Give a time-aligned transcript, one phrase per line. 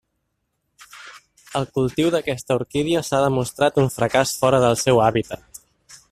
[1.59, 5.61] El cultiu d'aquesta orquídia s'ha demostrat un fracàs fora del seu hàbitat.